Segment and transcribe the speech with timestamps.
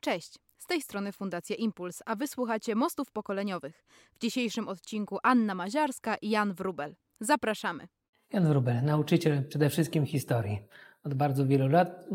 [0.00, 3.84] Cześć, z tej strony Fundacja Impuls, a wysłuchacie Mostów Pokoleniowych.
[4.12, 6.96] W dzisiejszym odcinku Anna Maziarska i Jan Wrubel.
[7.20, 7.88] Zapraszamy.
[8.32, 10.58] Jan Wrubel, nauczyciel przede wszystkim historii.
[11.04, 12.06] Od bardzo wielu lat,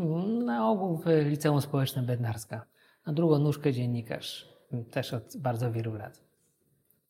[0.44, 2.66] na ogół w Liceum Społecznym Bednarska.
[3.06, 4.48] Na drugą nóżkę dziennikarz,
[4.90, 6.24] też od bardzo wielu lat.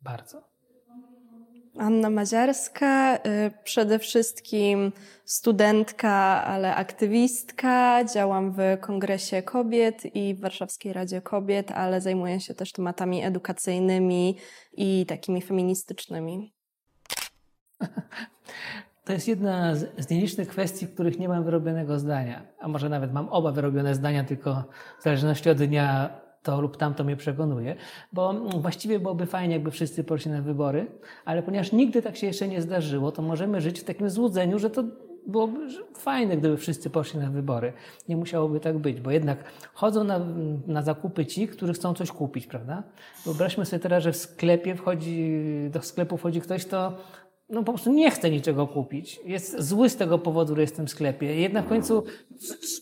[0.03, 0.56] Bardzo.
[1.79, 3.21] Anna Maziarska, y,
[3.65, 4.93] przede wszystkim
[5.25, 8.05] studentka, ale aktywistka.
[8.15, 14.37] Działam w Kongresie Kobiet i w Warszawskiej Radzie Kobiet, ale zajmuję się też tematami edukacyjnymi
[14.73, 16.55] i takimi feministycznymi.
[19.05, 22.47] To jest jedna z nielicznych kwestii, w których nie mam wyrobionego zdania.
[22.61, 24.65] A może nawet mam oba wyrobione zdania, tylko
[25.01, 27.77] w zależności od dnia to lub tamto mnie przekonuje,
[28.13, 30.87] bo właściwie byłoby fajnie, jakby wszyscy poszli na wybory,
[31.25, 34.71] ale ponieważ nigdy tak się jeszcze nie zdarzyło, to możemy żyć w takim złudzeniu, że
[34.71, 34.85] to
[35.27, 35.59] byłoby
[35.97, 37.73] fajne, gdyby wszyscy poszli na wybory.
[38.09, 39.39] Nie musiałoby tak być, bo jednak
[39.75, 40.21] chodzą na,
[40.67, 42.83] na zakupy ci, którzy chcą coś kupić, prawda?
[43.25, 45.41] Wyobraźmy sobie teraz, że w sklepie wchodzi,
[45.71, 46.93] do sklepu wchodzi ktoś, kto
[47.49, 49.21] no po prostu nie chce niczego kupić.
[49.25, 51.41] Jest zły z tego powodu, że jest w tym sklepie.
[51.41, 52.05] Jednak w końcu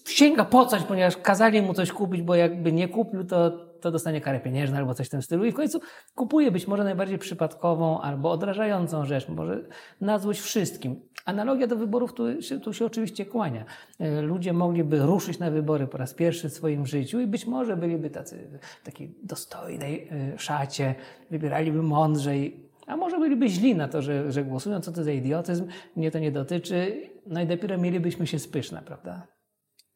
[0.07, 4.21] sięga po coś, ponieważ kazali mu coś kupić, bo jakby nie kupił, to, to dostanie
[4.21, 5.45] karę pieniężną albo coś w tym stylu.
[5.45, 5.81] I w końcu
[6.15, 9.65] kupuje być może najbardziej przypadkową albo odrażającą rzecz, może
[10.01, 11.01] na złość wszystkim.
[11.25, 13.65] Analogia do wyborów tu się, tu się oczywiście kłania.
[13.99, 17.77] E, ludzie mogliby ruszyć na wybory po raz pierwszy w swoim życiu i być może
[17.77, 20.95] byliby tacy w takiej dostojnej e, szacie,
[21.31, 25.67] wybieraliby mądrzej, a może byliby źli na to, że, że głosują, co to za idiotyzm,
[25.97, 29.27] mnie to nie dotyczy, no i dopiero mielibyśmy się spyszne, prawda?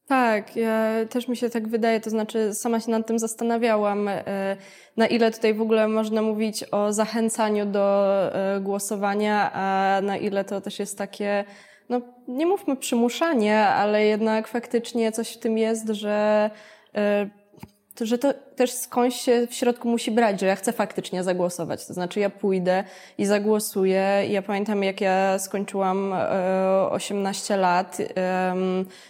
[0.08, 4.56] Tak, ja też mi się tak wydaje, to znaczy sama się nad tym zastanawiałam, e,
[4.96, 10.44] na ile tutaj w ogóle można mówić o zachęcaniu do e, głosowania, a na ile
[10.44, 11.44] to też jest takie,
[11.88, 16.50] no nie mówmy przymuszanie, ale jednak faktycznie coś w tym jest, że
[16.94, 17.30] e,
[17.98, 21.86] to, że to też skądś się w środku musi brać, że ja chcę faktycznie zagłosować.
[21.86, 22.84] To znaczy ja pójdę
[23.18, 24.22] i zagłosuję.
[24.28, 26.14] Ja pamiętam, jak ja skończyłam
[26.90, 27.98] 18 e, lat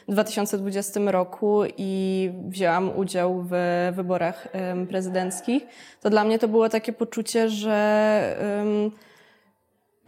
[0.09, 3.53] w 2020 roku i wzięłam udział w
[3.93, 4.49] wyborach
[4.89, 5.67] prezydenckich,
[6.01, 8.39] to dla mnie to było takie poczucie, że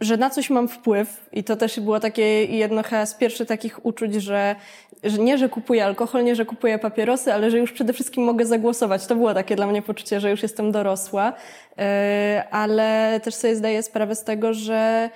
[0.01, 4.13] że na coś mam wpływ i to też było takie jedno z pierwszych takich uczuć,
[4.13, 4.55] że,
[5.03, 8.45] że nie, że kupuję alkohol, nie, że kupuję papierosy, ale że już przede wszystkim mogę
[8.45, 9.07] zagłosować.
[9.07, 11.33] To było takie dla mnie poczucie, że już jestem dorosła,
[11.77, 15.09] e, ale też sobie zdaję sprawę z tego, że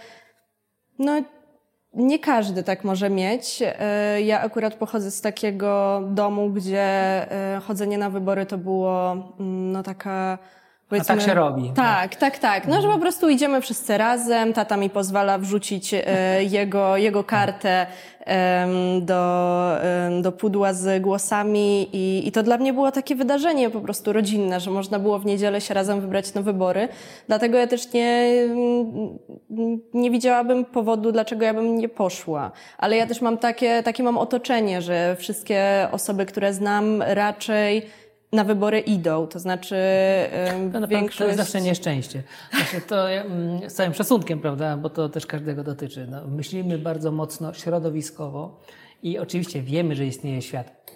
[0.99, 1.21] no,
[1.93, 3.61] nie każdy tak może mieć.
[3.61, 6.81] E, ja akurat pochodzę z takiego domu, gdzie
[7.55, 10.37] e, chodzenie na wybory to było mm, no taka
[10.89, 11.71] Powiedzmy, A tak się robi.
[11.75, 12.67] Tak, tak, tak.
[12.67, 17.87] No, że po prostu idziemy wszyscy razem, tata mi pozwala wrzucić e, jego, jego kartę
[18.27, 18.67] e,
[19.01, 23.81] do, e, do pudła z głosami i, i to dla mnie było takie wydarzenie po
[23.81, 26.87] prostu rodzinne, że można było w niedzielę się razem wybrać na wybory.
[27.27, 28.31] Dlatego ja też nie,
[29.93, 32.51] nie widziałabym powodu, dlaczego ja bym nie poszła.
[32.77, 37.85] Ale ja też mam takie, takie mam otoczenie, że wszystkie osoby, które znam raczej
[38.31, 39.75] na wybory idą, to znaczy
[40.73, 41.17] no, no, większość...
[41.17, 42.23] To jest zawsze nieszczęście.
[42.51, 43.05] Znaczy to
[43.67, 46.07] z całym szacunkiem, prawda, bo to też każdego dotyczy.
[46.11, 48.59] No, myślimy bardzo mocno środowiskowo
[49.03, 50.91] i oczywiście wiemy, że istnieje świat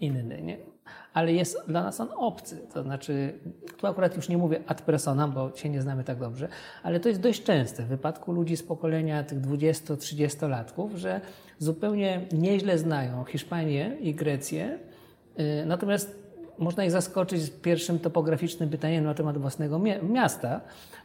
[0.00, 0.56] inny, nie?
[1.16, 2.66] ale jest dla nas on obcy.
[2.74, 3.38] To znaczy,
[3.76, 6.48] tu akurat już nie mówię ad personam, bo się nie znamy tak dobrze,
[6.82, 11.20] ale to jest dość częste w wypadku ludzi z pokolenia tych 20-30 latków, że
[11.58, 14.78] zupełnie nieźle znają Hiszpanię i Grecję,
[15.40, 16.25] y, natomiast
[16.58, 20.60] można ich zaskoczyć pierwszym topograficznym pytaniem na temat własnego miasta,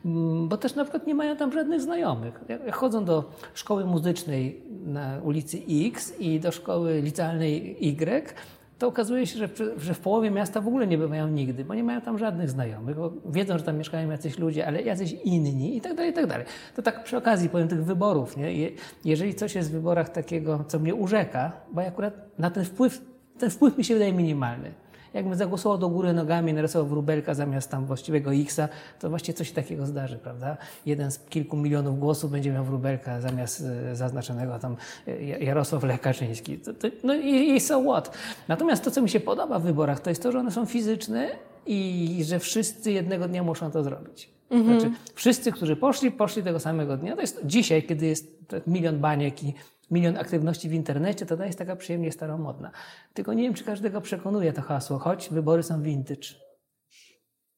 [0.05, 2.41] mm, bo też na przykład nie mają tam żadnych znajomych.
[2.49, 5.57] Jak chodzą do szkoły muzycznej na ulicy
[5.87, 8.35] X i do szkoły licealnej Y,
[8.81, 11.83] to okazuje się, że, że w połowie miasta w ogóle nie bywają nigdy, bo nie
[11.83, 15.81] mają tam żadnych znajomych, bo wiedzą, że tam mieszkają jacyś ludzie, ale jacyś inni i
[15.81, 16.45] tak dalej, i tak dalej.
[16.75, 18.69] To tak przy okazji powiem tych wyborów, nie?
[19.05, 23.01] jeżeli coś jest w wyborach takiego, co mnie urzeka, bo akurat na ten wpływ,
[23.39, 24.71] ten wpływ mi się wydaje minimalny
[25.13, 28.69] jakbym zagłosował do góry nogami, narysował wróbelka zamiast tam właściwego Xa,
[28.99, 30.57] to właściwie coś takiego zdarzy, prawda?
[30.85, 34.75] Jeden z kilku milionów głosów będzie miał wróbelka zamiast e, zaznaczonego tam
[35.07, 36.57] e, Jarosław Lech Kaczyński.
[36.57, 38.17] To, to, no i, i so what?
[38.47, 41.29] Natomiast to, co mi się podoba w wyborach, to jest to, że one są fizyczne
[41.65, 44.29] i że wszyscy jednego dnia muszą to zrobić.
[44.49, 44.79] Mhm.
[44.79, 47.15] Znaczy, wszyscy, którzy poszli, poszli tego samego dnia.
[47.15, 48.27] To jest dzisiaj, kiedy jest
[48.67, 49.53] milion baniek i
[49.91, 52.71] milion aktywności w internecie, to jest taka przyjemnie staromodna.
[53.13, 56.27] Tylko nie wiem, czy każdego przekonuje to hasło, choć wybory są vintage.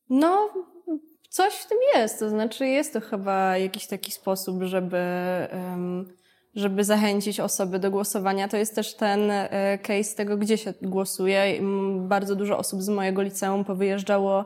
[0.10, 0.50] No,
[1.30, 2.20] coś w tym jest.
[2.20, 4.98] To znaczy, jest to chyba jakiś taki sposób, żeby
[5.52, 6.14] um,
[6.56, 8.48] żeby zachęcić osoby do głosowania.
[8.48, 11.62] To jest też ten e, case tego, gdzie się głosuje.
[11.98, 14.46] Bardzo dużo osób z mojego liceum powyjeżdżało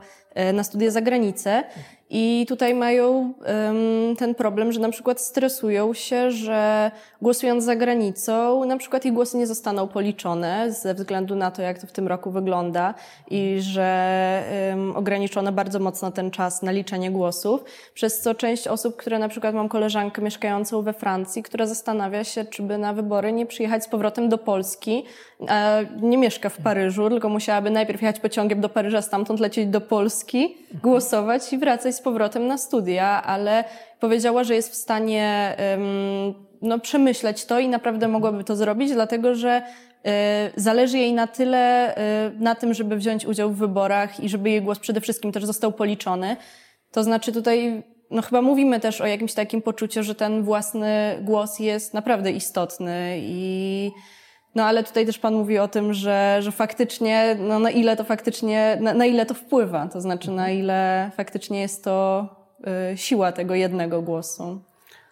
[0.54, 1.64] na studia za granicę.
[2.10, 6.92] I tutaj mają um, ten problem, że na przykład stresują się, że
[7.22, 11.80] głosując za granicą, na przykład ich głosy nie zostaną policzone ze względu na to, jak
[11.80, 12.94] to w tym roku wygląda
[13.30, 17.64] i że um, ograniczono bardzo mocno ten czas na liczenie głosów,
[17.94, 22.46] przez co część osób, które na przykład mam koleżankę mieszkającą we Francji, która zastanawia się,
[22.46, 25.04] czy by na wybory nie przyjechać z powrotem do Polski,
[25.48, 29.82] a nie mieszka w Paryżu, tylko musiałaby najpierw jechać pociągiem do Paryża, stamtąd lecieć do
[29.82, 30.27] Polski,
[30.84, 33.64] głosować i wracać z powrotem na studia, ale
[34.00, 35.56] powiedziała, że jest w stanie
[36.62, 39.62] no, przemyśleć to i naprawdę mogłaby to zrobić, dlatego że
[40.06, 44.50] e, zależy jej na tyle e, na tym, żeby wziąć udział w wyborach i żeby
[44.50, 46.38] jej głos przede wszystkim też został policzony.
[46.92, 51.60] To znaczy tutaj no chyba mówimy też o jakimś takim poczuciu, że ten własny głos
[51.60, 53.92] jest naprawdę istotny i
[54.56, 58.04] no ale tutaj też Pan mówi o tym, że, że faktycznie, no na ile to
[58.04, 62.28] faktycznie, na, na ile to wpływa, to znaczy na ile faktycznie jest to
[62.94, 64.62] y, siła tego jednego głosu.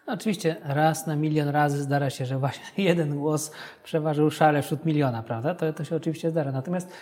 [0.06, 3.52] No, oczywiście raz na milion razy zdarza się, że właśnie jeden głos
[3.84, 5.54] przeważył szale wśród miliona, prawda?
[5.54, 6.52] To, to się oczywiście zdarza.
[6.52, 6.92] Natomiast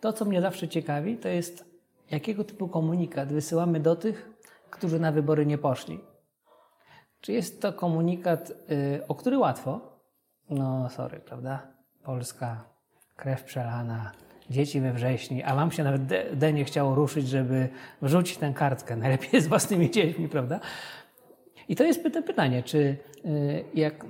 [0.00, 1.64] to, co mnie zawsze ciekawi, to jest
[2.10, 4.30] jakiego typu komunikat wysyłamy do tych,
[4.70, 6.00] którzy na wybory nie poszli.
[7.20, 9.95] Czy jest to komunikat, y, o który łatwo,
[10.50, 11.62] no, sorry, prawda?
[12.02, 12.64] Polska,
[13.16, 14.12] krew przelana,
[14.50, 16.02] dzieci we wrześni, a wam się nawet
[16.34, 17.68] D nie chciało ruszyć, żeby
[18.02, 20.60] wrzucić tę kartkę, najlepiej z własnymi dziećmi, prawda?
[21.68, 22.78] I to jest pytanie, czy
[23.24, 24.04] y, jak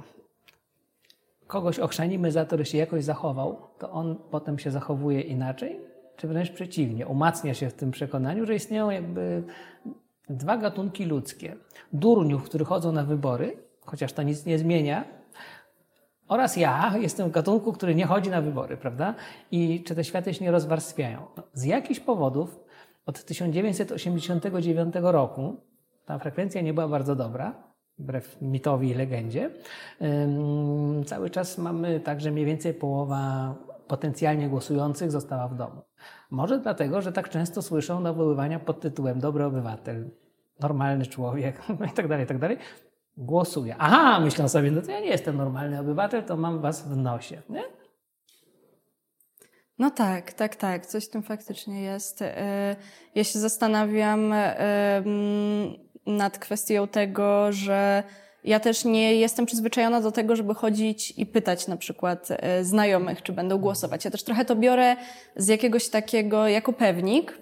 [1.47, 5.81] kogoś ochrzanimy za to, że się jakoś zachował, to on potem się zachowuje inaczej,
[6.17, 9.43] czy wręcz przeciwnie, umacnia się w tym przekonaniu, że istnieją jakby
[10.29, 11.57] dwa gatunki ludzkie.
[11.93, 15.05] Durniów, którzy chodzą na wybory, chociaż to nic nie zmienia,
[16.29, 19.15] oraz ja jestem w gatunku, który nie chodzi na wybory, prawda?
[19.51, 21.27] I czy te światy się nie rozwarstwiają?
[21.53, 22.61] Z jakichś powodów
[23.07, 25.57] od 1989 roku
[26.07, 27.55] ta frekwencja nie była bardzo dobra,
[27.99, 29.51] wbrew mitowi i legendzie.
[31.07, 33.55] Cały czas mamy tak, że mniej więcej połowa
[33.89, 35.83] potencjalnie głosujących została w domu.
[36.31, 40.11] Może dlatego, że tak często słyszą nawoływania pod tytułem dobry obywatel,
[40.61, 42.59] normalny człowiek itd., itd., tak
[43.17, 43.77] Głosuję.
[43.79, 47.43] Aha, myślę sobie, no to ja nie jestem normalny obywatel, to mam was w nosie.
[47.49, 47.63] Nie?
[49.79, 50.87] No tak, tak, tak.
[50.87, 52.23] Coś w tym faktycznie jest.
[52.23, 52.77] E,
[53.15, 55.03] ja się zastanawiam e,
[56.07, 58.03] nad kwestią tego, że
[58.45, 63.23] ja też nie jestem przyzwyczajona do tego, żeby chodzić i pytać na przykład e, znajomych,
[63.23, 64.05] czy będą głosować.
[64.05, 64.97] Ja też trochę to biorę
[65.37, 67.39] z jakiegoś takiego, jako pewnik,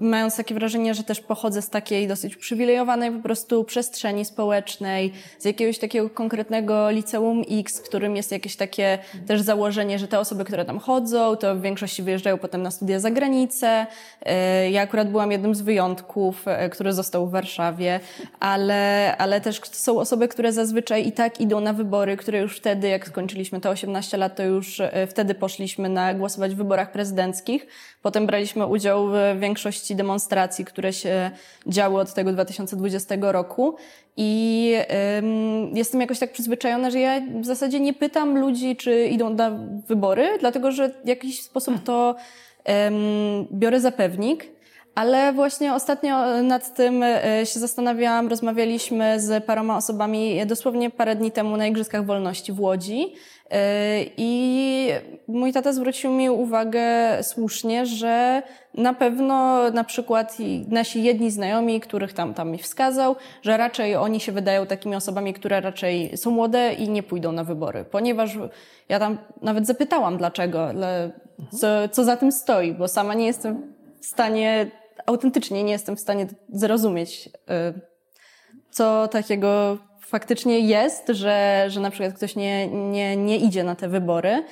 [0.00, 5.44] mając takie wrażenie, że też pochodzę z takiej dosyć uprzywilejowanej po prostu przestrzeni społecznej, z
[5.44, 10.44] jakiegoś takiego konkretnego liceum X, w którym jest jakieś takie też założenie, że te osoby,
[10.44, 13.86] które tam chodzą, to w większości wyjeżdżają potem na studia za granicę.
[14.22, 18.00] E, ja akurat byłam jednym z wyjątków, e, który został w Warszawie,
[18.40, 22.88] ale, ale też są osoby, które zazwyczaj i tak idą na wybory, które już wtedy,
[22.88, 27.66] jak skończyliśmy te 18 lat, to już e, wtedy poszliśmy na głosować w wyborach prezydenckich.
[28.02, 31.30] Potem braliśmy udział w większości demonstracji, które się
[31.66, 33.76] działy od tego 2020 roku.
[34.16, 34.72] I
[35.18, 39.50] ym, jestem jakoś tak przyzwyczajona, że ja w zasadzie nie pytam ludzi, czy idą na
[39.88, 42.16] wybory, dlatego że w jakiś sposób to
[42.86, 44.46] ym, biorę za pewnik.
[44.94, 51.32] Ale właśnie ostatnio nad tym e, się zastanawiałam, rozmawialiśmy z paroma osobami dosłownie parę dni
[51.32, 53.14] temu na Igrzyskach Wolności w Łodzi.
[53.50, 54.88] E, I
[55.28, 56.82] mój tata zwrócił mi uwagę
[57.22, 58.42] słusznie, że
[58.74, 60.36] na pewno na przykład
[60.68, 65.34] nasi jedni znajomi, których tam, tam mi wskazał, że raczej oni się wydają takimi osobami,
[65.34, 67.84] które raczej są młode i nie pójdą na wybory.
[67.90, 68.38] Ponieważ
[68.88, 70.68] ja tam nawet zapytałam dlaczego,
[71.50, 74.70] co, co za tym stoi, bo sama nie jestem w stanie,
[75.06, 77.72] autentycznie nie jestem w stanie zrozumieć, e,
[78.70, 83.88] co takiego faktycznie jest, że, że na przykład ktoś nie, nie, nie idzie na te
[83.88, 84.44] wybory.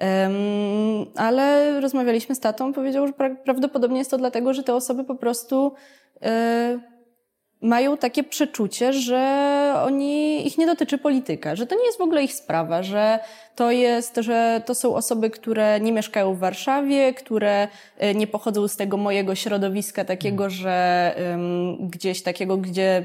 [0.00, 5.04] Um, ale rozmawialiśmy z tatą, powiedział, że pra prawdopodobnie jest to dlatego, że te osoby
[5.04, 5.72] po prostu
[6.16, 6.95] y,
[7.62, 12.24] mają takie przeczucie, że oni, ich nie dotyczy polityka, że to nie jest w ogóle
[12.24, 13.18] ich sprawa, że
[13.56, 18.68] to jest, że to są osoby, które nie mieszkają w Warszawie, które e, nie pochodzą
[18.68, 23.04] z tego mojego środowiska takiego, że um, gdzieś takiego, gdzie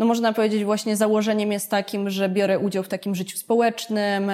[0.00, 4.32] no można powiedzieć właśnie założeniem jest takim, że biorę udział w takim życiu społecznym,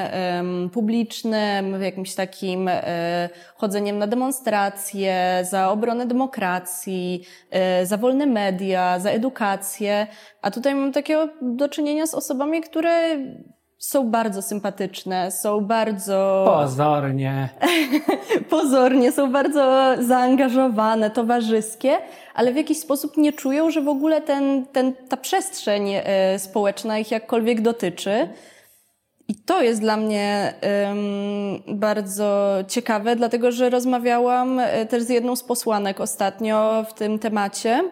[0.73, 9.01] publicznym, w jakimś takim e, chodzeniem na demonstracje, za obronę demokracji, e, za wolne media,
[9.01, 10.07] za edukację.
[10.43, 13.19] A tutaj mam takiego do czynienia z osobami, które
[13.79, 16.45] są bardzo sympatyczne, są bardzo.
[16.47, 17.49] Pozornie.
[18.51, 21.99] Pozornie, są bardzo zaangażowane, towarzyskie,
[22.35, 26.99] ale w jakiś sposób nie czują, że w ogóle ten, ten, ta przestrzeń e, społeczna
[26.99, 28.29] ich jakkolwiek dotyczy.
[29.29, 35.37] I to jest dla mnie um, bardzo ciekawe, dlatego że rozmawiałam e, też z jedną
[35.37, 37.91] z posłanek ostatnio w tym temacie,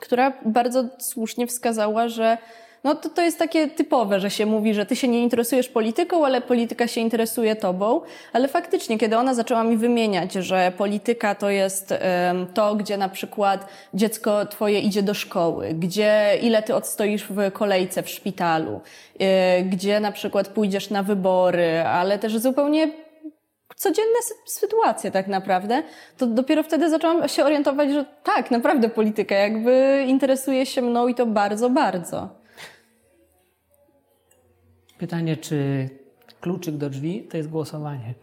[0.00, 2.38] która bardzo słusznie wskazała, że
[2.84, 6.26] no to, to jest takie typowe, że się mówi, że ty się nie interesujesz polityką,
[6.26, 8.00] ale polityka się interesuje tobą.
[8.32, 11.94] Ale faktycznie, kiedy ona zaczęła mi wymieniać, że polityka to jest
[12.54, 18.02] to, gdzie na przykład dziecko twoje idzie do szkoły, gdzie ile ty odstoisz w kolejce
[18.02, 18.80] w szpitalu,
[19.18, 19.26] yy,
[19.64, 22.90] gdzie na przykład pójdziesz na wybory, ale też zupełnie
[23.76, 25.82] codzienne sytuacje tak naprawdę,
[26.18, 31.14] to dopiero wtedy zaczęłam się orientować, że tak, naprawdę polityka jakby interesuje się mną i
[31.14, 32.43] to bardzo, bardzo.
[34.98, 35.88] Pytanie, czy
[36.40, 38.14] kluczyk do drzwi to jest głosowanie?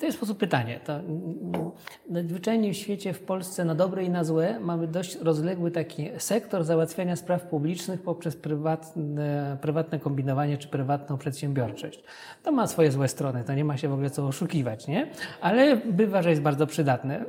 [0.00, 0.80] To jest sposób pytanie.
[0.84, 1.00] To,
[2.08, 6.64] najzwyczajniej w świecie, w Polsce, na dobre i na złe, mamy dość rozległy taki sektor
[6.64, 12.04] załatwiania spraw publicznych poprzez prywatne, prywatne kombinowanie czy prywatną przedsiębiorczość.
[12.42, 15.10] To ma swoje złe strony, to nie ma się w ogóle co oszukiwać, nie?
[15.40, 17.24] Ale bywa, że jest bardzo przydatne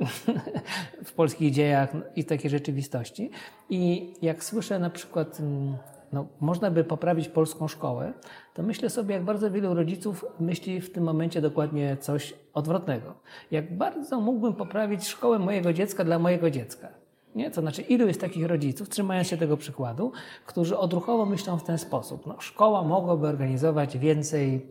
[1.05, 3.29] w polskich dziejach i takiej rzeczywistości.
[3.69, 5.77] I jak słyszę na przykład mm,
[6.13, 8.13] no, można by poprawić polską szkołę,
[8.53, 13.13] to myślę sobie, jak bardzo wielu rodziców myśli w tym momencie dokładnie coś odwrotnego.
[13.51, 16.87] Jak bardzo mógłbym poprawić szkołę mojego dziecka dla mojego dziecka.
[17.35, 17.51] Nie?
[17.51, 20.11] To znaczy, ilu jest takich rodziców, trzymając się tego przykładu,
[20.45, 22.25] którzy odruchowo myślą w ten sposób.
[22.25, 24.65] No, szkoła mogłaby organizować więcej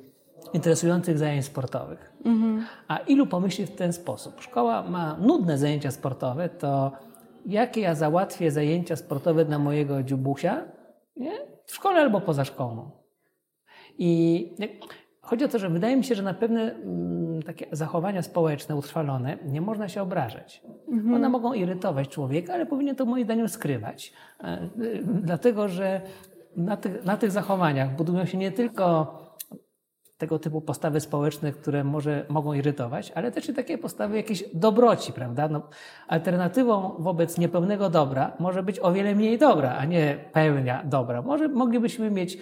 [0.52, 2.12] interesujących zajęć sportowych.
[2.24, 2.64] Mhm.
[2.88, 4.40] A ilu pomyśli w ten sposób?
[4.40, 6.92] Szkoła ma nudne zajęcia sportowe, to
[7.46, 10.62] jakie ja załatwię zajęcia sportowe dla mojego dziubusia,
[11.16, 11.32] nie?
[11.66, 12.90] w szkole albo poza szkołą.
[13.98, 14.50] I
[15.20, 19.38] chodzi o to, że wydaje mi się, że na pewne mm, takie zachowania społeczne utrwalone
[19.44, 20.62] nie można się obrażać.
[20.88, 21.14] Mhm.
[21.14, 24.12] One mogą irytować człowieka, ale powinien to moim zdaniem skrywać.
[24.44, 24.68] E,
[25.04, 26.00] dlatego, że
[26.56, 29.18] na tych, na tych zachowaniach budują się nie tylko
[30.18, 35.12] tego typu postawy społeczne, które może mogą irytować, ale też i takie postawy jakiejś dobroci,
[35.12, 35.48] prawda?
[35.48, 35.68] No,
[36.08, 41.22] alternatywą wobec niepełnego dobra może być o wiele mniej dobra, a nie pełnia dobra.
[41.22, 42.38] Może moglibyśmy mieć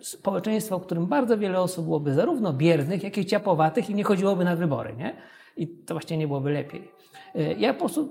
[0.00, 4.44] społeczeństwo, w którym bardzo wiele osób byłoby zarówno biernych, jak i ciapowatych i nie chodziłoby
[4.44, 5.16] na wybory, nie?
[5.56, 6.90] I to właśnie nie byłoby lepiej.
[7.34, 8.08] E, ja po prostu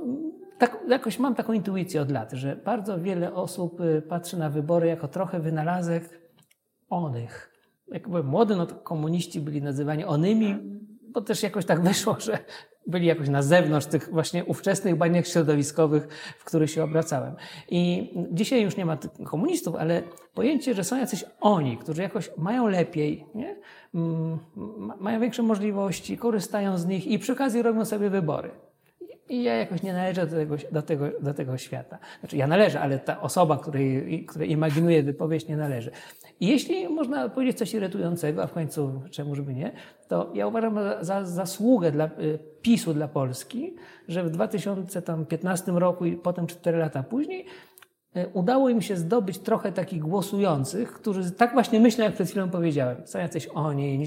[0.58, 4.88] tak, jakoś mam taką intuicję od lat, że bardzo wiele osób e, patrzy na wybory
[4.88, 6.22] jako trochę wynalazek
[6.90, 7.57] onych,
[7.91, 10.56] jak byłem młody, no to komuniści byli nazywani onymi,
[11.13, 12.38] bo też jakoś tak wyszło, że
[12.88, 17.36] byli jakoś na zewnątrz tych właśnie ówczesnych baniek środowiskowych, w których się obracałem.
[17.70, 20.03] I dzisiaj już nie ma komunistów, ale
[20.34, 23.56] pojęcie, że są jacyś oni, którzy jakoś mają lepiej, nie?
[25.00, 28.51] mają większe możliwości, korzystają z nich i przy okazji robią sobie wybory.
[29.30, 32.00] I ja jakoś nie należę do tego, do tego, do tego świata.
[32.20, 35.92] Znaczy, ja należę, ale ta osoba, której, która imaginuje wypowiedź, nie należy.
[36.40, 39.72] I jeśli można powiedzieć coś irytującego, a w końcu czemu żeby nie,
[40.08, 43.76] to ja uważam za zasługę dla y, PiSu dla Polski,
[44.08, 47.46] że w 2015 roku i potem 4 lata później
[48.18, 52.50] y, udało im się zdobyć trochę takich głosujących, którzy tak właśnie myślą, jak przed chwilą
[52.50, 52.98] powiedziałem.
[53.06, 54.06] Są jacyś oni,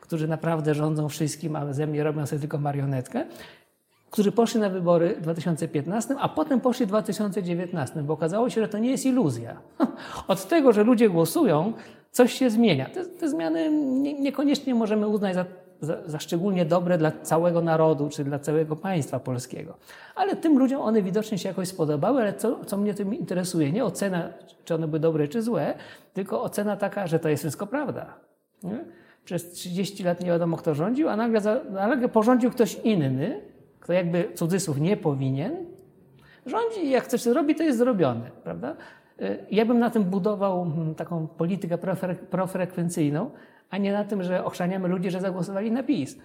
[0.00, 3.24] którzy naprawdę rządzą wszystkim, a ze mnie robią sobie tylko marionetkę
[4.12, 8.68] którzy poszli na wybory w 2015, a potem poszli w 2019, bo okazało się, że
[8.68, 9.56] to nie jest iluzja.
[10.28, 11.72] Od tego, że ludzie głosują,
[12.10, 12.88] coś się zmienia.
[12.88, 15.44] Te, te zmiany nie, niekoniecznie możemy uznać za,
[15.80, 19.76] za, za, szczególnie dobre dla całego narodu czy dla całego państwa polskiego.
[20.14, 23.84] Ale tym ludziom one widocznie się jakoś spodobały, ale co, co mnie tym interesuje, nie
[23.84, 24.28] ocena,
[24.64, 25.74] czy one były dobre czy złe,
[26.14, 28.14] tylko ocena taka, że to jest wszystko prawda.
[28.62, 28.84] Nie?
[29.24, 33.51] Przez 30 lat nie wiadomo, kto rządził, a nagle, nagle porządził ktoś inny,
[33.82, 35.56] kto jakby cudzysłów nie powinien,
[36.46, 38.76] rządzi i jak coś zrobi, to jest zrobione, prawda?
[39.20, 41.78] Y, ja bym na tym budował hmm, taką politykę
[42.30, 43.30] profrekwencyjną,
[43.70, 46.16] a nie na tym, że ochrzaniamy ludzi, że zagłosowali na PiS.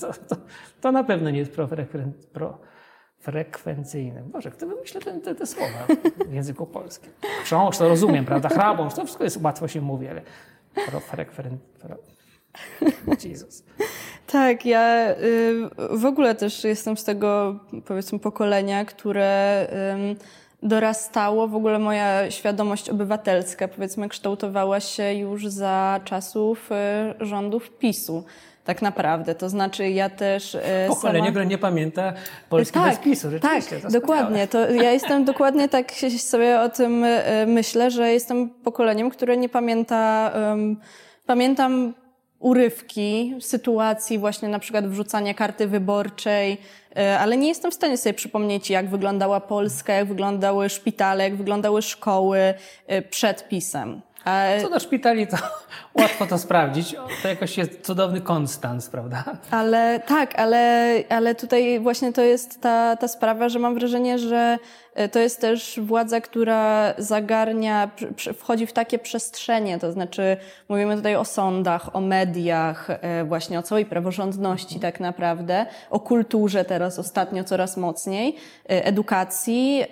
[0.00, 0.36] To, to,
[0.80, 1.52] to na pewno nie jest
[3.18, 4.22] profrekwencyjne.
[4.22, 5.86] Boże, kto wymyśla te, te, te słowa
[6.28, 7.12] w języku polskim?
[7.42, 8.48] Chrząszcz to rozumiem, prawda?
[8.48, 10.22] Chrabąszcz, to wszystko jest łatwo się mówi, ale
[10.90, 11.96] profrekwencyjne.
[13.24, 13.64] Jezus.
[14.32, 19.66] Tak, ja y, w ogóle też jestem z tego, powiedzmy, pokolenia, które
[20.62, 26.70] dorastało, w ogóle moja świadomość obywatelska, powiedzmy, kształtowała się już za czasów
[27.20, 28.24] y, rządów PiSu.
[28.64, 29.34] Tak naprawdę.
[29.34, 30.54] To znaczy ja też.
[30.54, 31.30] Y, Pokolenie, sama...
[31.30, 32.12] które nie pamięta
[32.48, 33.30] Polski tak, bez PiSu.
[33.30, 34.48] Rzeczywiście, tak, dokładnie.
[34.48, 37.04] To ja jestem dokładnie tak sobie o tym
[37.46, 40.32] myślę, że jestem pokoleniem, które nie pamięta.
[40.34, 40.76] Um,
[41.26, 41.94] pamiętam
[42.38, 46.58] urywki sytuacji właśnie na przykład wrzucania karty wyborczej,
[46.96, 51.36] e, ale nie jestem w stanie sobie przypomnieć, jak wyglądała Polska, jak wyglądały szpitale, jak
[51.36, 52.54] wyglądały szkoły
[52.86, 54.00] e, przed pisem.
[54.62, 55.36] Co do szpitali, to
[55.98, 56.96] łatwo to sprawdzić.
[57.22, 59.24] To jakoś jest cudowny konstans, prawda?
[59.50, 64.58] Ale tak, ale, ale tutaj właśnie to jest ta, ta sprawa, że mam wrażenie, że
[64.94, 67.90] e, to jest też władza, która zagarnia,
[68.34, 70.36] wchodzi w takie przestrzenie, to znaczy
[70.68, 76.64] mówimy tutaj o sądach, o mediach, e, właśnie o całej praworządności tak naprawdę, o kulturze
[76.64, 78.36] teraz ostatnio coraz mocniej,
[78.70, 79.84] e, edukacji,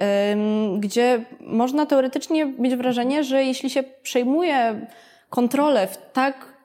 [0.78, 4.86] gdzie można teoretycznie mieć wrażenie, że jeśli się przejmuje
[5.30, 6.56] kontrolę w tak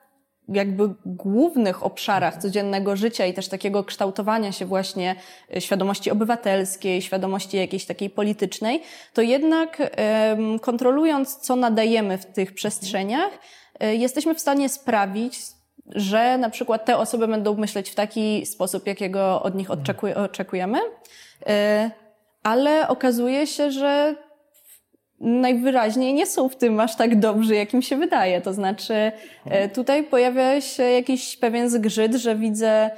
[0.50, 5.16] jakby głównych obszarach codziennego życia i też takiego kształtowania się właśnie
[5.56, 8.82] e, świadomości obywatelskiej, świadomości jakiejś takiej politycznej,
[9.14, 9.78] to jednak
[10.62, 13.32] kontrolując, co nadajemy w tych przestrzeniach,
[13.80, 15.40] e, jesteśmy w stanie sprawić,
[15.88, 19.68] że na przykład te osoby będą myśleć w taki sposób, jakiego od nich
[20.16, 20.80] oczekujemy,
[21.48, 21.92] e,
[22.44, 24.16] ale okazuje się, że
[25.22, 28.42] najwyraźniej nie są w tym aż tak dobrzy, jakim się wydaje.
[28.42, 29.12] To znaczy,
[29.46, 32.92] e, tutaj pojawia się jakiś pewien zgrzyt, że widzę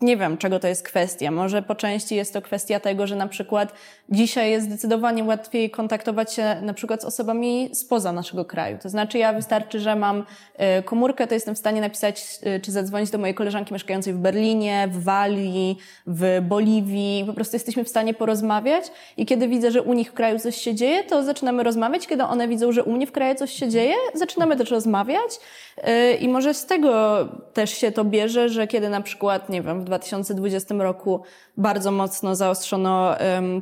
[0.00, 1.30] nie wiem, czego to jest kwestia.
[1.30, 3.72] Może po części jest to kwestia tego, że na przykład
[4.08, 8.78] dzisiaj jest zdecydowanie łatwiej kontaktować się na przykład z osobami spoza naszego kraju.
[8.82, 10.24] To znaczy ja wystarczy, że mam
[10.56, 14.18] e, komórkę, to jestem w stanie napisać e, czy zadzwonić do mojej koleżanki mieszkającej w
[14.18, 17.24] Berlinie, w Walii, w Boliwii.
[17.26, 18.84] Po prostu jesteśmy w stanie porozmawiać
[19.16, 22.06] i kiedy widzę, że u nich w kraju coś się dzieje, to zaczynamy rozmawiać.
[22.06, 25.40] Kiedy one widzą, że u mnie w kraju coś się dzieje, zaczynamy też rozmawiać
[25.76, 27.18] e, i może z tego
[27.52, 31.22] też się to bierze, że kiedy na przykład, nie wiem, w 2020 roku
[31.56, 33.14] bardzo mocno zaostrzono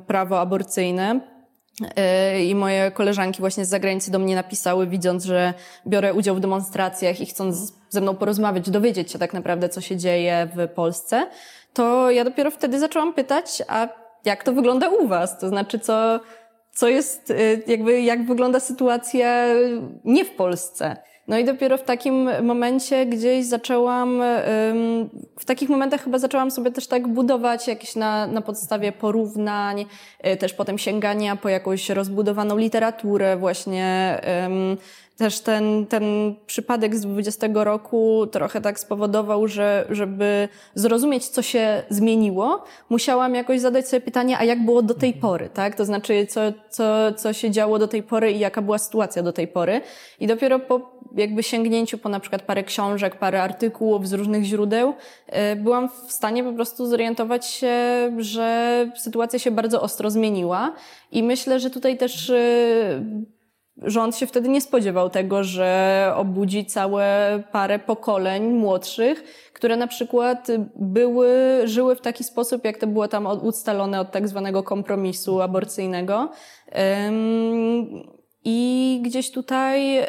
[0.07, 1.21] prawo aborcyjne,
[1.97, 5.55] e, i moje koleżanki właśnie z zagranicy do mnie napisały, widząc, że
[5.87, 9.97] biorę udział w demonstracjach i chcąc ze mną porozmawiać, dowiedzieć się tak naprawdę, co się
[9.97, 11.27] dzieje w Polsce,
[11.75, 13.89] to ja dopiero wtedy zaczęłam pytać, a
[14.25, 15.39] jak to wygląda u Was?
[15.39, 16.21] To znaczy, co,
[16.75, 17.35] co jest, e,
[17.67, 19.45] jakby, jak wygląda sytuacja
[20.05, 20.97] nie w Polsce?
[21.29, 24.23] No i dopiero w takim momencie gdzieś zaczęłam,
[25.39, 29.87] w takich momentach chyba zaczęłam sobie też tak budować jakieś na, na podstawie porównań,
[30.27, 34.19] y, też potem sięgania po jakąś rozbudowaną literaturę właśnie,
[35.19, 41.83] też ten, ten przypadek z 20 roku trochę tak spowodował, że żeby zrozumieć, co się
[41.91, 45.75] zmieniło, musiałam jakoś zadać sobie pytanie, a jak było do tej pory, tak?
[45.75, 49.33] To znaczy, co, co, co się działo do tej pory i jaka była sytuacja do
[49.33, 49.81] tej pory.
[50.21, 54.95] I dopiero po jakby sięgnięciu po na przykład parę książek, parę artykułów z różnych źródeł,
[55.53, 57.77] y, byłam w stanie po prostu zorientować się,
[58.19, 60.75] że sytuacja się bardzo ostro zmieniła.
[61.13, 63.03] I myślę, że tutaj też y,
[63.83, 67.07] rząd się wtedy nie spodziewał tego, że obudzi całe
[67.53, 71.29] parę pokoleń młodszych, które na przykład były,
[71.65, 76.31] żyły w taki sposób, jak to było tam ustalone od tak zwanego kompromisu aborcyjnego.
[78.45, 80.07] I gdzieś tutaj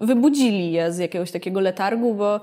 [0.00, 2.40] wybudzili je z jakiegoś takiego letargu, bo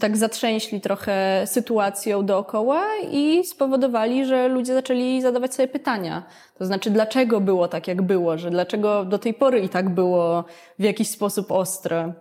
[0.00, 6.22] tak zatrzęśli trochę sytuacją dookoła i spowodowali, że ludzie zaczęli zadawać sobie pytania.
[6.58, 10.44] To znaczy, dlaczego było tak, jak było, że dlaczego do tej pory i tak było
[10.78, 12.12] w jakiś sposób ostre.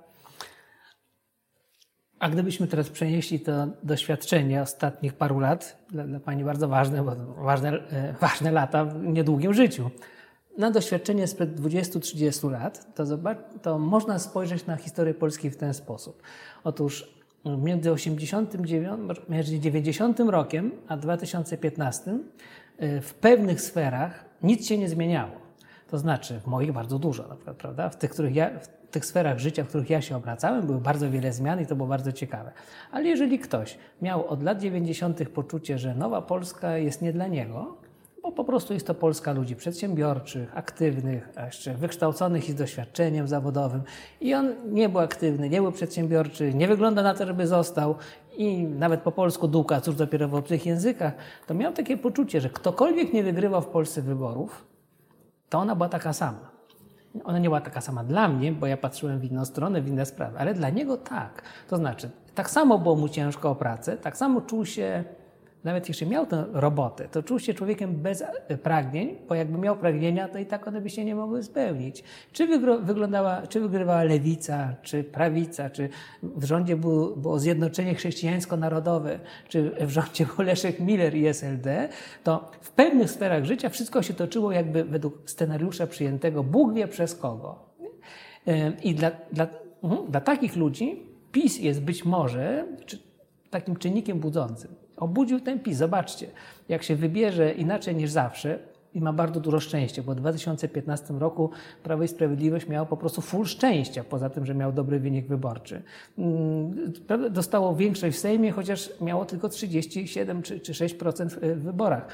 [2.20, 7.16] A gdybyśmy teraz przenieśli to doświadczenie ostatnich paru lat, dla, dla Pani bardzo ważne, bo
[7.44, 9.90] ważne, e, ważne lata w niedługim życiu
[10.60, 15.74] na doświadczenie sprzed 20-30 lat, to, zobacz, to można spojrzeć na historię Polski w ten
[15.74, 16.22] sposób.
[16.64, 22.20] Otóż między 89, między 90 rokiem a 2015
[22.82, 25.32] y, w pewnych sferach nic się nie zmieniało.
[25.90, 27.90] To znaczy, w moich bardzo dużo, na przykład, prawda?
[27.90, 31.12] W tych, których ja, w tych sferach życia, w których ja się obracałem, były bardzo
[31.12, 32.52] wiele zmian i to było bardzo ciekawe.
[32.92, 35.30] Ale jeżeli ktoś miał od lat 90.
[35.30, 37.78] poczucie, że nowa Polska jest nie dla niego,
[38.30, 43.28] bo po prostu jest to Polska ludzi przedsiębiorczych, aktywnych, a jeszcze wykształconych i z doświadczeniem
[43.28, 43.82] zawodowym.
[44.22, 47.96] I on nie był aktywny, nie był przedsiębiorczy, nie wygląda na to, żeby został
[48.38, 51.14] i nawet po polsku długa, cóż dopiero w obcych językach,
[51.48, 54.66] to miał takie poczucie, że ktokolwiek nie wygrywał w Polsce wyborów,
[55.50, 56.52] to ona była taka sama.
[57.24, 60.06] Ona nie była taka sama dla mnie, bo ja patrzyłem w inną stronę, w inne
[60.06, 61.42] sprawy, ale dla niego tak.
[61.68, 65.04] To znaczy, tak samo było mu ciężko o pracę, tak samo czuł się
[65.64, 68.24] nawet jeśli miał tę robotę, to czuł się człowiekiem bez
[68.64, 72.04] pragnień, bo jakby miał pragnienia, to i tak one by się nie mogły spełnić.
[72.32, 72.48] Czy,
[72.82, 75.90] wyglądała, czy wygrywała lewica, czy prawica, czy
[76.24, 81.90] w rządzie było, było zjednoczenie chrześcijańsko-narodowe, czy w rządzie był Leszek Miller i SLD,
[82.24, 87.16] to w pewnych sferach życia wszystko się toczyło jakby według scenariusza przyjętego Bóg wie przez
[87.16, 87.70] kogo.
[88.84, 89.48] I dla, dla,
[89.84, 92.66] mhm, dla takich ludzi PiS jest być może
[93.50, 94.76] takim czynnikiem budzącym.
[95.00, 95.78] Obudził ten PiS.
[95.78, 96.28] Zobaczcie,
[96.70, 98.60] jak się wybierze inaczej niż zawsze
[98.94, 101.50] i ma bardzo dużo szczęścia, bo w 2015 roku
[101.84, 105.82] Prawo i Sprawiedliwość miało po prostu full szczęścia, poza tym, że miał dobry wynik wyborczy.
[106.18, 106.76] Mm,
[107.32, 112.08] dostało większość w Sejmie, chociaż miało tylko 37 czy, czy 6% w wyborach.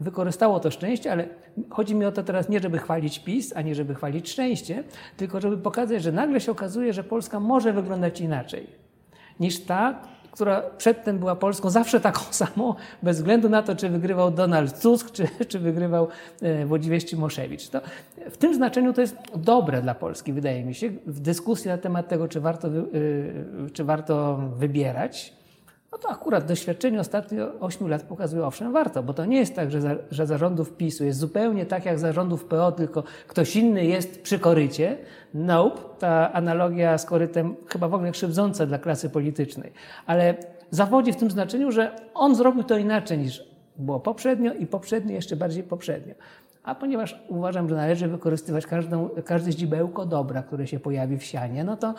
[0.00, 1.28] Wykorzystało to szczęście, ale
[1.70, 4.84] chodzi mi o to teraz nie, żeby chwalić PiS, ani żeby chwalić szczęście,
[5.16, 8.66] tylko żeby pokazać, że nagle się okazuje, że Polska może wyglądać inaczej
[9.40, 10.02] niż ta,
[10.34, 15.10] która przedtem była Polską zawsze taką samą, bez względu na to, czy wygrywał Donald Tusk,
[15.10, 16.08] czy, czy wygrywał
[16.42, 17.68] e, Włodzimierz Cimoszewicz.
[17.68, 17.80] To
[18.30, 22.08] w tym znaczeniu to jest dobre dla Polski, wydaje mi się, w dyskusji na temat
[22.08, 22.72] tego, czy warto, e,
[23.72, 25.43] czy warto wybierać
[25.94, 29.70] no to akurat doświadczenie ostatnich 8 lat pokazuje, owszem, warto, bo to nie jest tak,
[29.70, 34.22] że, za, że zarządów PiSu jest zupełnie tak jak zarządów PO, tylko ktoś inny jest
[34.22, 34.98] przy korycie.
[35.34, 39.72] Nope, ta analogia z korytem chyba w ogóle krzywdząca dla klasy politycznej.
[40.06, 40.34] Ale
[40.70, 43.44] zawodzi w tym znaczeniu, że on zrobił to inaczej niż
[43.76, 46.14] było poprzednio i poprzednio jeszcze bardziej poprzednio.
[46.62, 51.64] A ponieważ uważam, że należy wykorzystywać każdą, każde ździbełko dobra, które się pojawi w sianie,
[51.64, 51.94] no to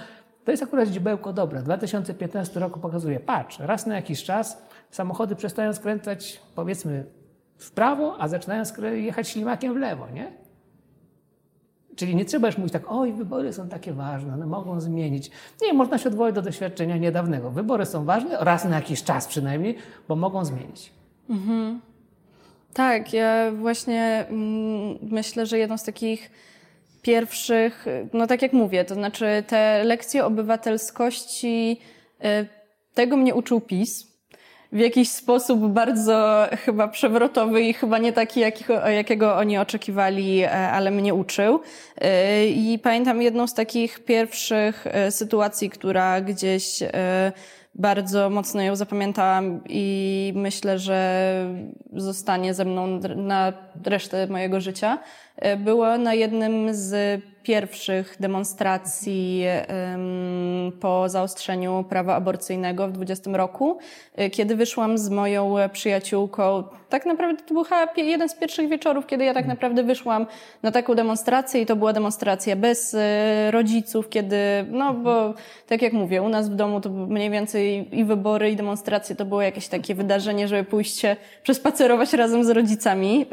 [0.46, 1.62] to jest akurat ździbełko dobre.
[1.62, 7.06] 2015 roku pokazuje, patrz, raz na jakiś czas samochody przestają skręcać, powiedzmy,
[7.58, 10.32] w prawo, a zaczynają jechać ślimakiem w lewo, nie?
[11.96, 15.32] Czyli nie trzeba już mówić tak, oj, wybory są takie ważne, one mogą zmienić.
[15.62, 17.52] Nie, można się odwołać do doświadczenia niedawnego.
[17.52, 19.78] Wybory są ważne, raz na jakiś czas przynajmniej,
[20.08, 20.94] bo mogą zmienić.
[21.30, 21.82] Mhm.
[22.74, 26.32] Tak, ja właśnie mm, myślę, że jedną z takich
[27.06, 31.82] pierwszych, no tak jak mówię, to znaczy te lekcje obywatelskości,
[32.26, 32.48] y,
[32.94, 34.16] tego mnie uczył PiS.
[34.72, 38.40] W jakiś sposób bardzo chyba przewrotowy i chyba nie taki,
[38.96, 41.56] jakiego, oni oczekiwali, e, ale mnie uczył.
[41.56, 47.32] Y, I pamiętam jedną z takich pierwszych e, sytuacji, która gdzieś e,
[47.76, 51.30] bardzo mocno ją zapamiętałam i myślę, że
[51.94, 53.54] zostanie ze mną na
[53.86, 54.98] resztę mojego życia.
[55.58, 59.44] Było na jednym z pierwszych demonstracji
[60.80, 63.78] po zaostrzeniu prawa aborcyjnego w 20 roku,
[64.16, 66.64] e, kiedy wyszłam z moją przyjaciółką.
[66.90, 67.66] Tak naprawdę to był
[67.98, 70.26] jeden z pierwszych wieczorów, kiedy ja tak naprawdę wyszłam
[70.64, 74.38] na taką demonstrację i to była demonstracja bez e, rodziców, kiedy,
[74.70, 75.34] no bo
[75.68, 79.26] tak jak mówię, u nas w domu to mniej więcej i wybory, i demonstracje to
[79.26, 83.26] było jakieś takie wydarzenie, żeby pójść się przespacerować razem z rodzicami,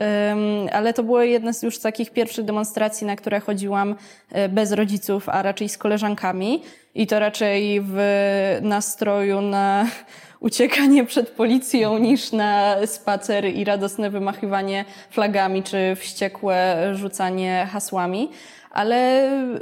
[0.73, 3.95] ale to było jedne z już takich pierwszych demonstracji, na które chodziłam
[4.31, 6.63] e, bez rodziców, a raczej z koleżankami.
[6.95, 7.99] I to raczej w
[8.63, 9.87] nastroju na
[10.49, 18.31] uciekanie przed policją niż na spacer i radosne wymachywanie flagami czy wściekłe rzucanie hasłami.
[18.71, 19.61] Ale e,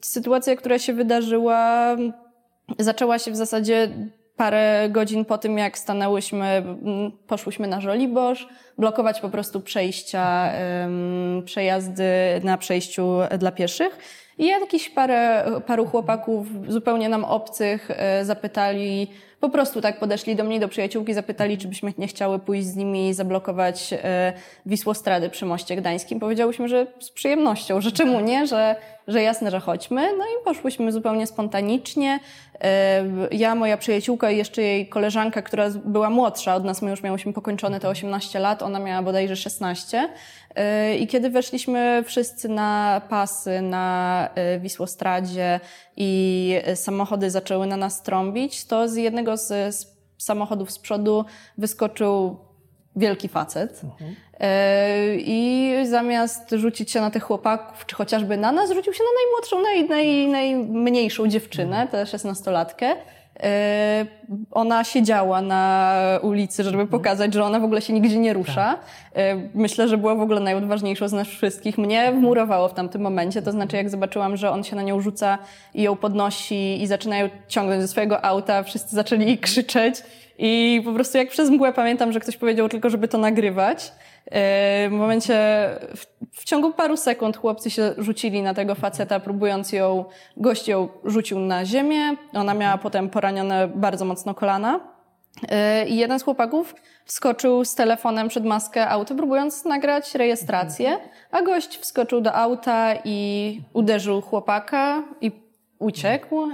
[0.00, 1.96] sytuacja, która się wydarzyła,
[2.78, 3.88] zaczęła się w zasadzie
[4.38, 6.62] parę godzin po tym, jak stanęłyśmy,
[7.26, 8.48] poszłyśmy na Żoliborz,
[8.78, 10.52] blokować po prostu przejścia,
[11.44, 12.04] przejazdy
[12.44, 13.98] na przejściu dla pieszych.
[14.38, 19.08] I jakiś parę, paru chłopaków zupełnie nam obcych e, zapytali,
[19.40, 22.76] po prostu tak podeszli do mnie, do przyjaciółki, zapytali, czy byśmy nie chciały pójść z
[22.76, 24.32] nimi i zablokować e,
[24.66, 26.20] Wisłostrady przy Moście Gdańskim.
[26.20, 28.76] Powiedziałyśmy, że z przyjemnością, że czemu nie, że,
[29.08, 30.16] że jasne, że chodźmy.
[30.18, 32.20] No i poszłyśmy zupełnie spontanicznie.
[32.60, 37.02] E, ja, moja przyjaciółka i jeszcze jej koleżanka, która była młodsza od nas, my już
[37.02, 40.08] miałyśmy pokończone te 18 lat, ona miała bodajże 16.
[40.54, 44.28] E, I kiedy weszliśmy wszyscy na pasy na
[44.60, 45.60] Wisłostradzie
[45.96, 49.86] i samochody zaczęły na nas trąbić, to z jednego z
[50.18, 51.24] samochodów z przodu
[51.58, 52.36] wyskoczył
[52.96, 53.80] wielki facet.
[53.84, 54.14] Mhm.
[55.16, 59.62] I zamiast rzucić się na tych chłopaków, czy chociażby na nas, rzucił się na najmłodszą,
[59.62, 62.96] naj, naj, najmniejszą dziewczynę, tę szesnastolatkę.
[63.42, 64.06] E,
[64.50, 66.88] ona siedziała na ulicy, żeby mhm.
[66.88, 68.54] pokazać, że ona w ogóle się nigdzie nie rusza.
[68.54, 68.80] Tak.
[69.14, 71.78] E, myślę, że była w ogóle najodważniejszą z nas wszystkich.
[71.78, 75.38] Mnie wmurowało w tamtym momencie, to znaczy jak zobaczyłam, że on się na nią rzuca
[75.74, 80.02] i ją podnosi i zaczyna ją ciągnąć ze swojego auta, wszyscy zaczęli krzyczeć
[80.38, 83.92] i po prostu jak przez mgłę pamiętam, że ktoś powiedział tylko, żeby to nagrywać.
[84.30, 85.34] W momencie,
[85.96, 86.06] w,
[86.40, 90.04] w, ciągu paru sekund chłopcy się rzucili na tego faceta, próbując ją,
[90.36, 92.16] gość ją rzucił na ziemię.
[92.34, 94.80] Ona miała potem poranione bardzo mocno kolana.
[95.86, 100.98] I jeden z chłopaków wskoczył z telefonem przed maskę auto, próbując nagrać rejestrację,
[101.30, 105.32] a gość wskoczył do auta i uderzył chłopaka i
[105.78, 106.48] uciekł.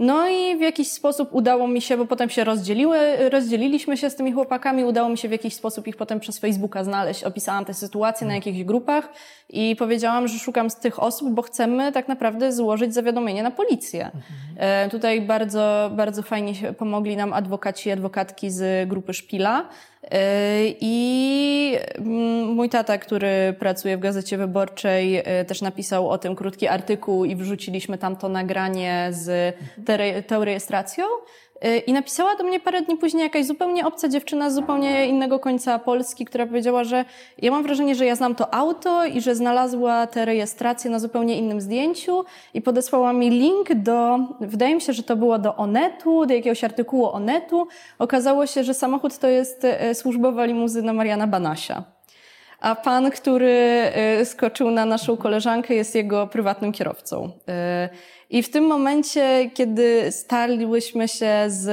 [0.00, 2.98] No i w jakiś sposób udało mi się, bo potem się rozdzieliły,
[3.30, 6.84] rozdzieliliśmy się z tymi chłopakami, udało mi się w jakiś sposób ich potem przez Facebooka
[6.84, 7.24] znaleźć.
[7.24, 9.08] Opisałam tę sytuację na jakichś grupach
[9.48, 14.10] i powiedziałam, że szukam z tych osób, bo chcemy tak naprawdę złożyć zawiadomienie na policję.
[14.56, 19.68] E, tutaj bardzo, bardzo fajnie pomogli nam adwokaci i adwokatki z grupy Szpila.
[20.02, 26.36] E, I mm, mój tata, który pracuje w Gazecie Wyborczej, e, też napisał o tym
[26.36, 29.56] krótki artykuł i wrzuciliśmy tam to nagranie z
[30.26, 31.04] tą rejestracją.
[31.64, 35.38] Y, I napisała do mnie parę dni później jakaś zupełnie obca dziewczyna z zupełnie innego
[35.38, 37.04] końca Polski, która powiedziała, że
[37.38, 41.38] ja mam wrażenie, że ja znam to auto i że znalazła tę rejestrację na zupełnie
[41.38, 46.26] innym zdjęciu i podesłała mi link do, wydaje mi się, że to było do Onetu,
[46.26, 47.68] do jakiegoś artykułu Onetu.
[47.98, 51.84] Okazało się, że samochód to jest y, służbowa limuzyna Mariana Banasia.
[52.60, 53.82] A pan, który
[54.20, 57.30] y, skoczył na naszą koleżankę, jest jego prywatnym kierowcą.
[58.30, 61.70] I w tym momencie, kiedy staliłyśmy się z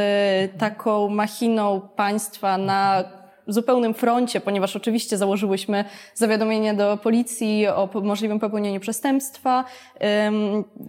[0.57, 3.03] taką machiną państwa na
[3.47, 9.65] zupełnym froncie, ponieważ oczywiście założyłyśmy zawiadomienie do policji o możliwym popełnieniu przestępstwa,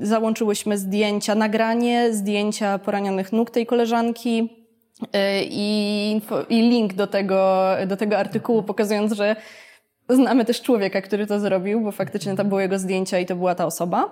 [0.00, 4.48] załączyłyśmy zdjęcia, nagranie, zdjęcia poranionych nóg tej koleżanki,
[5.02, 5.08] y,
[5.42, 9.36] i, i link do tego, do tego artykułu, pokazując, że
[10.08, 13.54] Znamy też człowieka, który to zrobił, bo faktycznie to były jego zdjęcia i to była
[13.54, 14.10] ta osoba.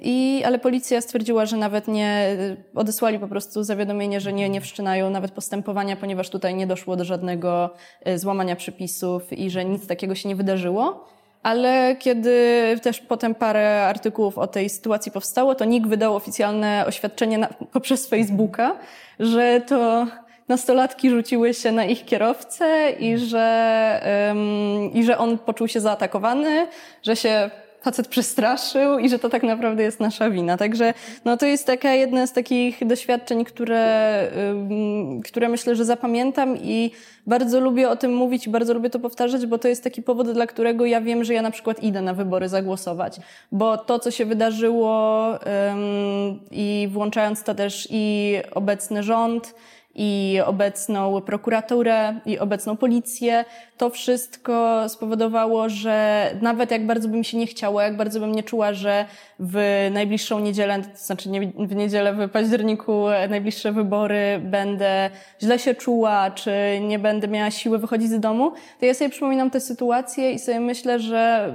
[0.00, 2.36] I, ale policja stwierdziła, że nawet nie
[2.74, 7.04] odesłali po prostu zawiadomienie, że nie, nie wszczynają nawet postępowania, ponieważ tutaj nie doszło do
[7.04, 7.70] żadnego
[8.04, 11.04] e, złamania przepisów i że nic takiego się nie wydarzyło.
[11.42, 12.36] Ale kiedy
[12.82, 18.08] też potem parę artykułów o tej sytuacji powstało, to NIK wydał oficjalne oświadczenie na, poprzez
[18.08, 18.76] Facebooka,
[19.18, 20.06] że to
[20.48, 26.66] nastolatki rzuciły się na ich kierowcę i że, um, i że on poczuł się zaatakowany,
[27.02, 27.50] że się
[27.84, 30.56] facet przestraszył i że to tak naprawdę jest nasza wina.
[30.56, 36.56] Także no, to jest taka jedna z takich doświadczeń, które, um, które myślę, że zapamiętam
[36.62, 36.90] i
[37.26, 40.30] bardzo lubię o tym mówić i bardzo lubię to powtarzać, bo to jest taki powód,
[40.30, 43.16] dla którego ja wiem, że ja na przykład idę na wybory zagłosować.
[43.52, 49.54] Bo to, co się wydarzyło um, i włączając to też i obecny rząd,
[49.94, 53.44] i obecną prokuraturę, i obecną policję.
[53.76, 58.42] To wszystko spowodowało, że nawet jak bardzo bym się nie chciało, jak bardzo bym nie
[58.42, 59.04] czuła, że
[59.38, 65.10] w najbliższą niedzielę, to znaczy nie w niedzielę, w październiku najbliższe wybory będę
[65.42, 69.50] źle się czuła, czy nie będę miała siły wychodzić z domu, to ja sobie przypominam
[69.50, 71.54] tę sytuację i sobie myślę, że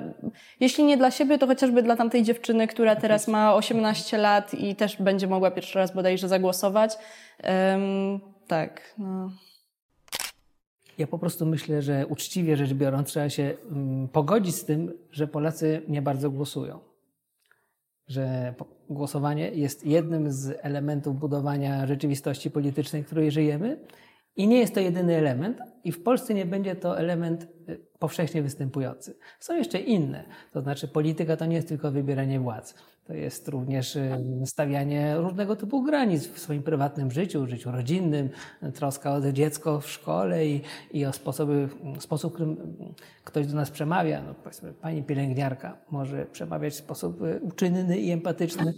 [0.59, 4.75] jeśli nie dla siebie, to chociażby dla tamtej dziewczyny, która teraz ma 18 lat i
[4.75, 6.97] też będzie mogła pierwszy raz bodajże zagłosować,
[7.43, 9.31] Um, tak, no.
[10.97, 15.27] Ja po prostu myślę, że uczciwie rzecz biorąc, trzeba się um, pogodzić z tym, że
[15.27, 16.79] Polacy nie bardzo głosują.
[18.07, 18.53] Że
[18.89, 23.77] głosowanie jest jednym z elementów budowania rzeczywistości politycznej, w której żyjemy.
[24.39, 28.41] I nie jest to jedyny element, i w Polsce nie będzie to element y, powszechnie
[28.41, 29.17] występujący.
[29.39, 32.75] Są jeszcze inne, to znaczy polityka to nie jest tylko wybieranie władz.
[33.05, 34.11] To jest również y,
[34.45, 38.29] stawianie różnego typu granic w swoim prywatnym życiu, życiu rodzinnym,
[38.73, 42.57] troska o dziecko w szkole i, i o sposoby, sposób, w którym
[43.23, 44.21] ktoś do nas przemawia.
[44.21, 48.73] No, powiedzmy, pani pielęgniarka może przemawiać w sposób y, uczynny i empatyczny,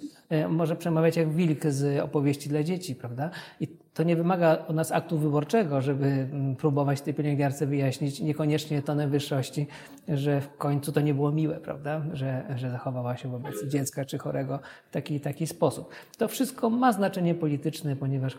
[0.50, 3.30] może przemawiać jak wilk z opowieści dla dzieci, prawda?
[3.60, 8.82] I to nie wymaga od nas aktu wyborczego, żeby mm, próbować tej pielęgniarce wyjaśnić niekoniecznie
[8.82, 9.68] tonem wyższości,
[10.08, 12.02] że w końcu to nie było miłe, prawda?
[12.14, 15.90] Że, że zachowała się wobec dziecka czy chorego w taki taki sposób.
[16.18, 18.38] To wszystko ma znaczenie polityczne, ponieważ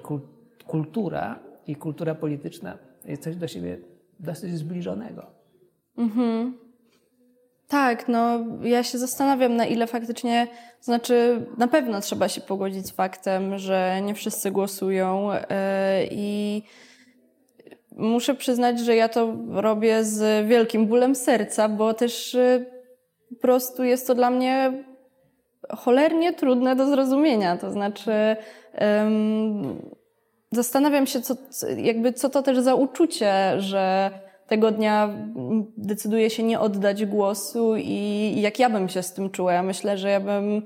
[0.67, 3.79] kultura i kultura polityczna jest coś do siebie
[4.21, 5.27] dosyć zbliżonego.
[5.97, 6.55] Mhm.
[7.73, 10.47] Tak, no ja się zastanawiam, na ile faktycznie,
[10.81, 15.39] znaczy na pewno trzeba się pogodzić z faktem, że nie wszyscy głosują yy,
[16.11, 16.63] i
[17.97, 22.67] muszę przyznać, że ja to robię z wielkim bólem serca, bo też yy,
[23.29, 24.85] po prostu jest to dla mnie
[25.71, 27.57] cholernie trudne do zrozumienia.
[27.57, 28.11] To znaczy,
[28.75, 28.81] yy,
[30.51, 31.35] zastanawiam się, co,
[31.77, 34.11] jakby co to też za uczucie, że
[34.53, 35.09] tego dnia
[35.77, 39.53] decyduje się nie oddać głosu i jak ja bym się z tym czuła.
[39.53, 40.63] Ja myślę, że ja bym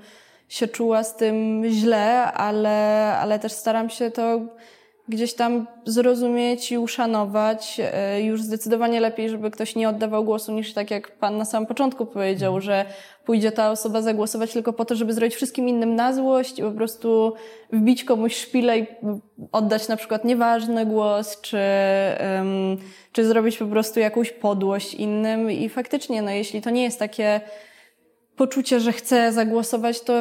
[0.49, 2.77] się czuła z tym źle, ale,
[3.17, 4.39] ale też staram się to
[5.09, 7.81] gdzieś tam zrozumieć i uszanować.
[7.93, 11.67] E, już zdecydowanie lepiej, żeby ktoś nie oddawał głosu, niż tak jak pan na samym
[11.67, 12.61] początku powiedział, Mhm.
[12.61, 12.85] że
[13.25, 16.71] pójdzie ta osoba zagłosować tylko po to, żeby zrobić wszystkim innym na złość i po
[16.71, 17.33] prostu
[17.73, 18.87] wbić komuś szpilę i
[19.51, 21.57] oddać na przykład nieważny głos, czy,
[22.37, 22.77] um,
[23.11, 25.51] czy zrobić po prostu jakąś podłość innym.
[25.51, 27.41] I faktycznie, no jeśli to nie jest takie
[28.35, 30.13] poczucie, że chcę zagłosować, to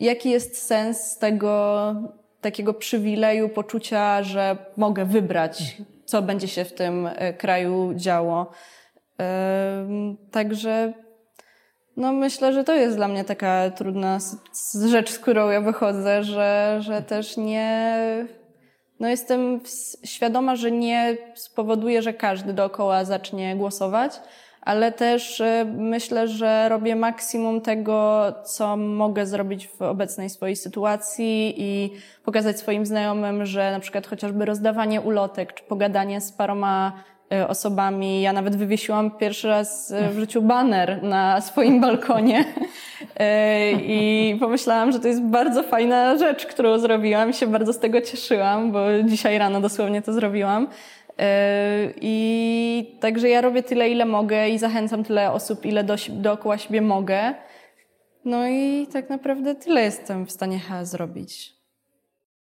[0.00, 1.94] jaki jest sens tego
[2.40, 8.50] takiego przywileju, poczucia, że mogę wybrać, co będzie się w tym e, kraju działo.
[10.30, 10.92] Także
[11.96, 14.18] no myślę, że to jest dla mnie taka trudna
[14.88, 17.96] rzecz, z którą ja wychodzę, że, że też nie.
[19.00, 19.60] No jestem
[20.04, 24.20] świadoma, że nie spowoduje, że każdy dookoła zacznie głosować,
[24.66, 31.54] ale też y, myślę, że robię maksimum tego, co mogę zrobić w obecnej swojej sytuacji
[31.56, 31.90] i
[32.24, 36.92] pokazać swoim znajomym, że na przykład chociażby rozdawanie ulotek czy pogadanie z paroma
[37.32, 38.22] y, osobami.
[38.22, 42.44] Ja nawet wywiesiłam pierwszy raz y, w życiu baner na swoim balkonie
[43.82, 48.72] i pomyślałam, że to jest bardzo fajna rzecz, którą zrobiłam się bardzo z tego cieszyłam,
[48.72, 50.68] bo dzisiaj rano dosłownie to zrobiłam.
[51.18, 56.58] Yy, I także ja robię tyle, ile mogę i zachęcam tyle osób, ile do, dookoła
[56.58, 57.34] siebie mogę.
[58.24, 61.55] No i tak naprawdę tyle jestem w stanie zrobić.